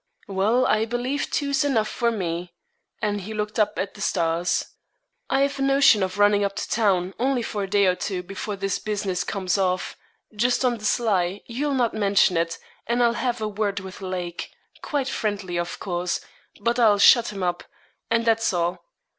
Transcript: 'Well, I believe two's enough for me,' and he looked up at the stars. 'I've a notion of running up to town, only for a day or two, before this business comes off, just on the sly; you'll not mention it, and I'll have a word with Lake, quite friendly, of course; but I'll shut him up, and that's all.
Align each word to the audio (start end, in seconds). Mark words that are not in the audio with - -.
'Well, 0.27 0.65
I 0.65 0.85
believe 0.85 1.29
two's 1.29 1.63
enough 1.63 1.87
for 1.87 2.09
me,' 2.09 2.55
and 3.03 3.21
he 3.21 3.35
looked 3.35 3.59
up 3.59 3.77
at 3.77 3.93
the 3.93 4.01
stars. 4.01 4.65
'I've 5.29 5.59
a 5.59 5.61
notion 5.61 6.01
of 6.01 6.17
running 6.17 6.43
up 6.43 6.55
to 6.55 6.67
town, 6.67 7.13
only 7.19 7.43
for 7.43 7.61
a 7.61 7.69
day 7.69 7.85
or 7.85 7.93
two, 7.93 8.23
before 8.23 8.55
this 8.55 8.79
business 8.79 9.23
comes 9.23 9.59
off, 9.59 9.95
just 10.35 10.65
on 10.65 10.79
the 10.79 10.85
sly; 10.85 11.43
you'll 11.45 11.75
not 11.75 11.93
mention 11.93 12.35
it, 12.35 12.57
and 12.87 13.03
I'll 13.03 13.13
have 13.13 13.41
a 13.43 13.47
word 13.47 13.79
with 13.79 14.01
Lake, 14.01 14.49
quite 14.81 15.07
friendly, 15.07 15.57
of 15.57 15.77
course; 15.79 16.19
but 16.59 16.79
I'll 16.79 16.97
shut 16.97 17.31
him 17.31 17.43
up, 17.43 17.63
and 18.09 18.25
that's 18.25 18.51
all. 18.53 18.83